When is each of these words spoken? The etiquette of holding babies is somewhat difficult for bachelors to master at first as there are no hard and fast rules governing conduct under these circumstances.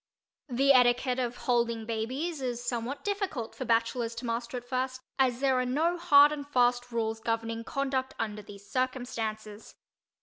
The 0.49 0.73
etiquette 0.73 1.19
of 1.19 1.37
holding 1.45 1.85
babies 1.85 2.41
is 2.41 2.65
somewhat 2.65 3.03
difficult 3.03 3.53
for 3.53 3.65
bachelors 3.65 4.15
to 4.15 4.25
master 4.25 4.57
at 4.57 4.67
first 4.67 4.99
as 5.19 5.41
there 5.41 5.59
are 5.59 5.63
no 5.63 5.95
hard 5.95 6.31
and 6.31 6.47
fast 6.47 6.91
rules 6.91 7.19
governing 7.19 7.63
conduct 7.63 8.15
under 8.17 8.41
these 8.41 8.65
circumstances. 8.67 9.75